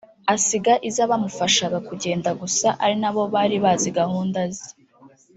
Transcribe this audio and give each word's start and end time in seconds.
asiga 0.33 0.73
iz’abamufashaga 0.89 1.77
kugenda 1.87 2.29
gusa 2.41 2.67
ari 2.83 2.95
nabo 3.01 3.21
bari 3.33 3.55
bazi 3.63 3.89
gahunda 3.99 4.39
ze 4.55 4.69